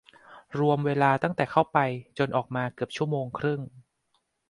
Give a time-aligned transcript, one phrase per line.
[0.59, 1.79] รวมเวลาตั้งแต่เข้าไป
[2.17, 3.61] จนออกมาเกือบชั่วโมงครึ่ง